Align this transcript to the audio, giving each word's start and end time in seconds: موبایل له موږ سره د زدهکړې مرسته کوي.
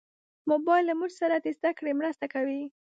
موبایل 0.49 0.83
له 0.87 0.93
موږ 0.99 1.11
سره 1.21 1.35
د 1.39 1.47
زدهکړې 1.57 1.91
مرسته 1.99 2.25
کوي. 2.33 2.63